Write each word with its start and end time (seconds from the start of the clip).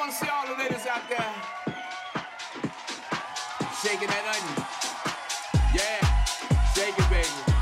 want 0.00 0.12
to 0.12 0.16
see 0.16 0.30
all 0.32 0.46
the 0.46 0.54
ladies 0.54 0.86
out 0.86 1.02
there 1.10 1.34
shaking 3.82 4.08
that 4.08 4.24
onion. 4.32 4.64
Yeah, 5.74 6.00
shake 6.72 6.98
it, 6.98 7.10
baby. 7.10 7.59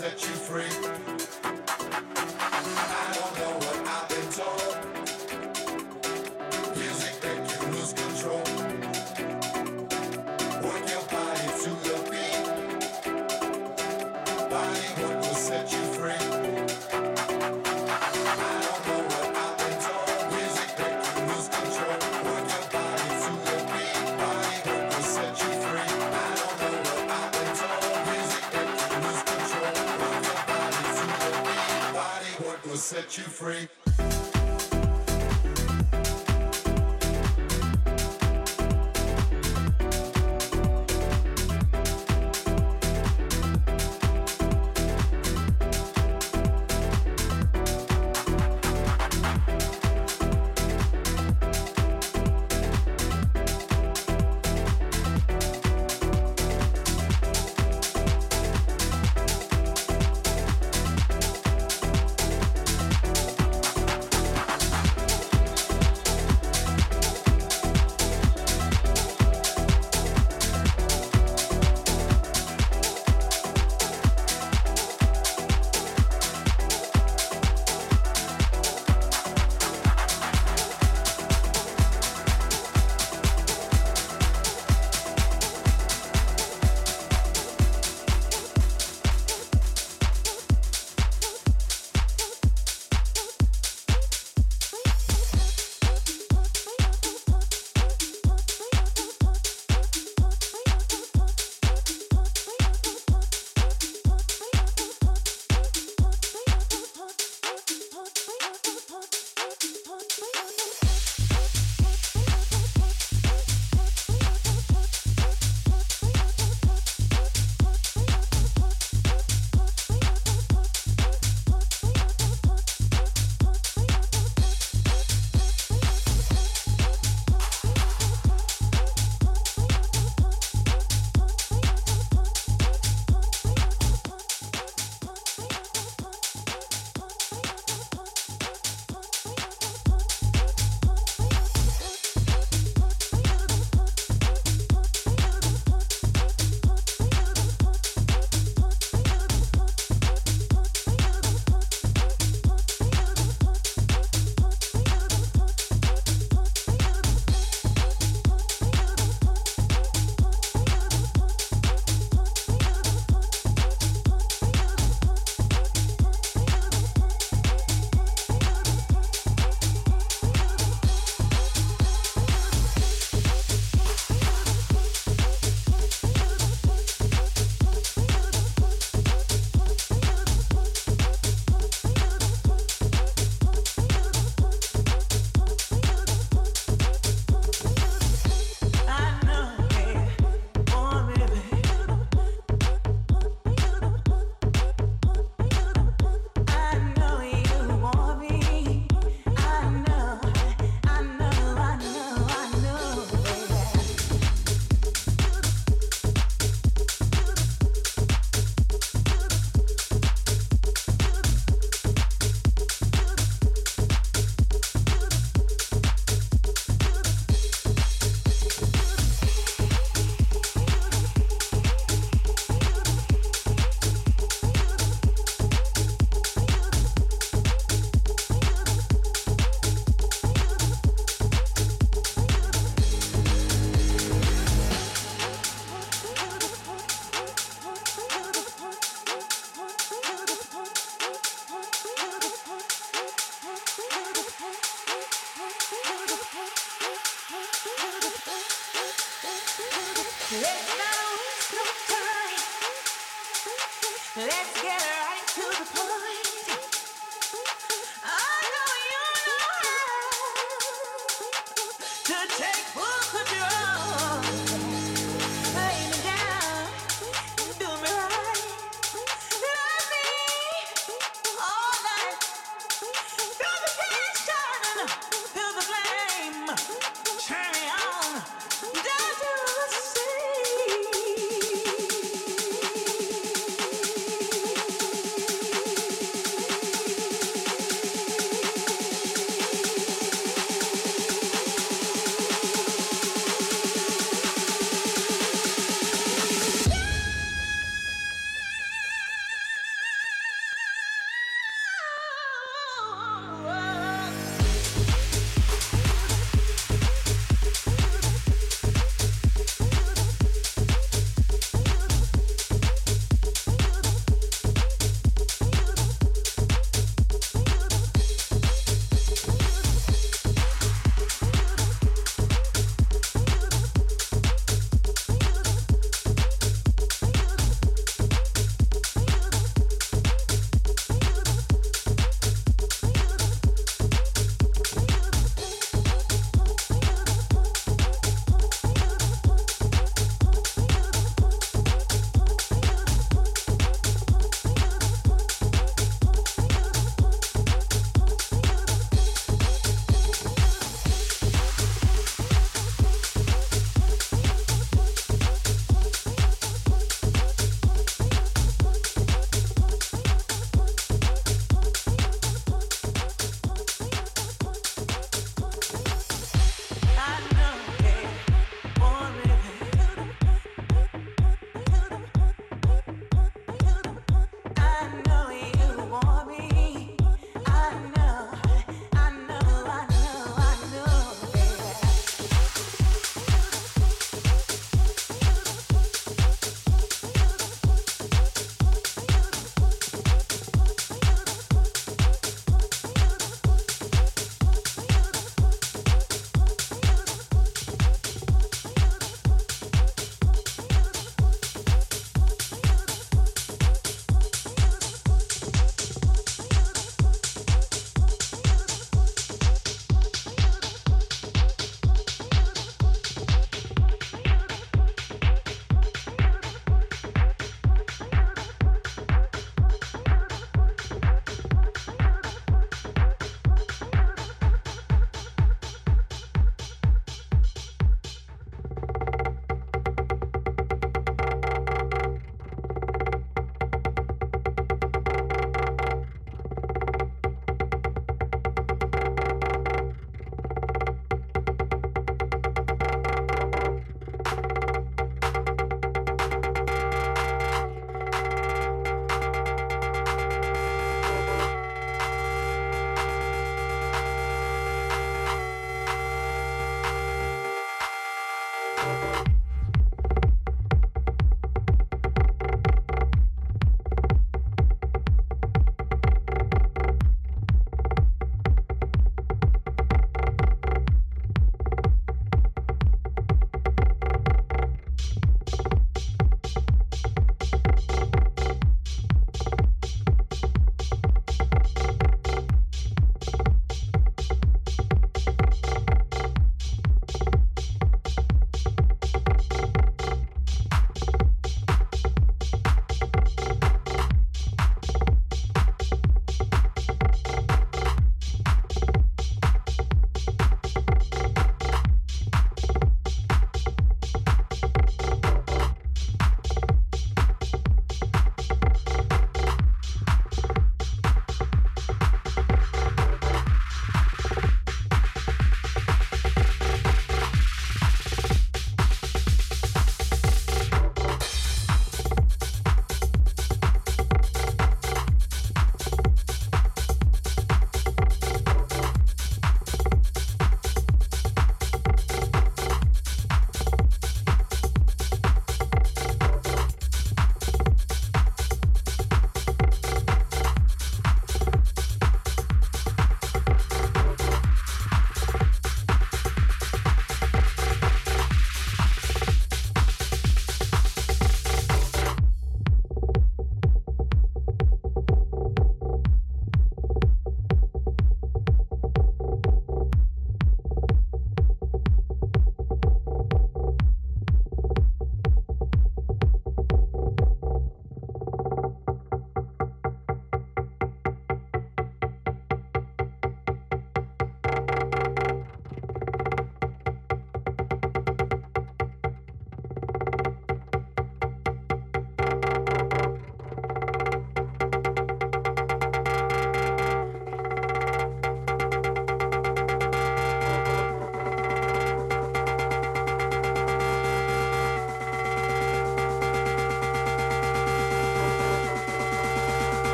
set 0.00 0.22
you 0.22 0.28
free. 0.28 0.89
set 32.90 33.16
you 33.18 33.22
free. 33.22 33.68